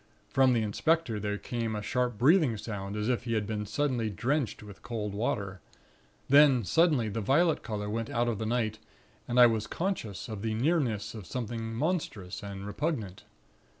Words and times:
From 0.31 0.53
the 0.53 0.63
inspector 0.63 1.19
there 1.19 1.37
came 1.37 1.75
a 1.75 1.83
sharp 1.83 2.17
breathing 2.17 2.57
sound, 2.57 2.95
as 2.95 3.07
if 3.07 3.25
he 3.25 3.33
had 3.33 3.45
been 3.45 3.67
suddenly 3.67 4.09
drenched 4.09 4.63
with 4.63 4.81
cold 4.81 5.13
water. 5.13 5.61
Then 6.27 6.63
suddenly 6.63 7.07
the 7.07 7.21
violet 7.21 7.61
color 7.61 7.87
went 7.87 8.09
out 8.09 8.27
of 8.27 8.39
the 8.39 8.47
night, 8.47 8.79
and 9.27 9.39
I 9.39 9.45
was 9.45 9.67
conscious 9.67 10.27
of 10.27 10.41
the 10.41 10.55
nearness 10.55 11.13
of 11.13 11.27
something 11.27 11.75
monstrous 11.75 12.41
and 12.41 12.65
repugnant. 12.65 13.25